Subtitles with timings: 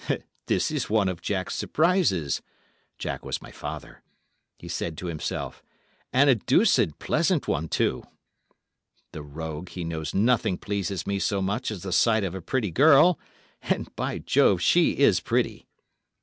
[0.47, 2.41] 'This is one of Jack's surprises'
[2.97, 4.01] (Jack was my father),
[4.57, 5.61] he said to himself,
[6.11, 8.01] 'and a deuced pleasant one, too!
[9.11, 12.71] The rogue, he knows nothing pleases me so much as the sight of a pretty
[12.71, 13.19] girl,
[13.61, 15.67] and, by Jove, she is pretty!